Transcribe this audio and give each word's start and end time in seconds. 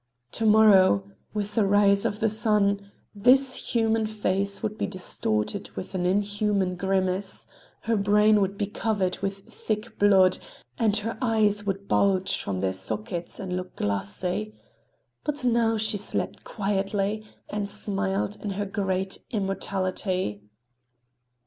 To 0.31 0.47
morrow, 0.47 1.03
with 1.31 1.53
the 1.53 1.63
rise 1.63 2.05
of 2.05 2.21
the 2.21 2.27
sun, 2.27 2.89
this 3.13 3.53
human 3.53 4.07
face 4.07 4.63
would 4.63 4.75
be 4.75 4.87
distorted 4.87 5.69
with 5.75 5.93
an 5.93 6.07
inhuman 6.07 6.75
grimace, 6.75 7.45
her 7.81 7.95
brain 7.95 8.41
would 8.41 8.57
be 8.57 8.65
covered 8.65 9.19
with 9.19 9.45
thick 9.53 9.99
blood, 9.99 10.39
and 10.79 10.97
her 10.97 11.19
eyes 11.21 11.65
would 11.67 11.87
bulge 11.87 12.41
from 12.41 12.61
their 12.61 12.73
sockets 12.73 13.39
and 13.39 13.55
look 13.55 13.75
glassy,—but 13.75 15.45
now 15.45 15.77
she 15.77 15.97
slept 15.97 16.43
quietly 16.43 17.23
and 17.47 17.69
smiled 17.69 18.37
in 18.41 18.49
her 18.49 18.65
great 18.65 19.19
immortality. 19.29 20.41